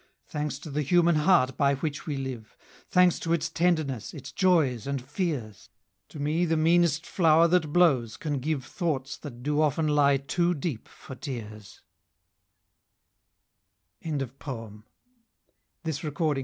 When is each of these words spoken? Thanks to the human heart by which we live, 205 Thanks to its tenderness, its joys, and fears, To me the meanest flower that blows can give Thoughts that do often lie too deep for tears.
Thanks 0.25 0.57
to 0.57 0.71
the 0.71 0.81
human 0.81 1.13
heart 1.13 1.57
by 1.57 1.75
which 1.75 2.07
we 2.07 2.17
live, 2.17 2.57
205 2.89 2.89
Thanks 2.89 3.19
to 3.19 3.33
its 3.33 3.49
tenderness, 3.49 4.15
its 4.15 4.31
joys, 4.31 4.87
and 4.87 4.99
fears, 4.99 5.69
To 6.09 6.19
me 6.19 6.43
the 6.43 6.57
meanest 6.57 7.05
flower 7.05 7.47
that 7.49 7.71
blows 7.71 8.17
can 8.17 8.39
give 8.39 8.65
Thoughts 8.65 9.15
that 9.17 9.43
do 9.43 9.61
often 9.61 9.87
lie 9.87 10.17
too 10.17 10.55
deep 10.55 10.87
for 10.87 11.13
tears. 11.13 11.81